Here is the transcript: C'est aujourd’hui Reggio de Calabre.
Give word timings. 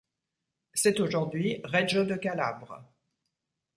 C'est 0.73 0.99
aujourd’hui 0.99 1.61
Reggio 1.63 2.03
de 2.05 2.15
Calabre. 2.15 2.83